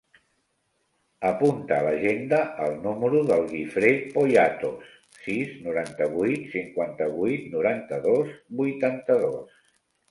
[1.31, 4.91] Apunta a l'agenda el número del Guifré Poyatos:
[5.27, 8.35] sis, noranta-vuit, cinquanta-vuit, noranta-dos,
[8.65, 9.65] vuitanta-dos.